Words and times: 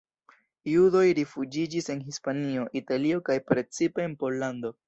Judoj 0.71 1.03
rifuĝiĝis 1.19 1.91
en 1.97 2.01
Hispanio, 2.07 2.65
Italio 2.83 3.23
kaj 3.31 3.39
precipe 3.53 4.09
en 4.09 4.21
Pollando. 4.25 4.79